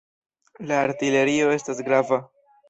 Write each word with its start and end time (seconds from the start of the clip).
La 0.71 0.79
artilerio 0.85 1.53
estas 1.59 1.83
grava. 1.91 2.21